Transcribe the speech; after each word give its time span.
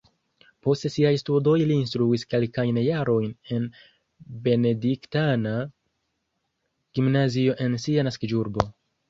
Post 0.67 0.85
siaj 0.93 1.09
studoj 1.21 1.51
li 1.71 1.75
instruis 1.81 2.23
kelkajn 2.31 2.79
jarojn 2.83 3.27
en 3.57 3.67
benediktana 4.49 5.53
gimnazio 7.01 7.59
en 7.69 7.79
sia 7.87 8.09
naskiĝurbo. 8.11 8.69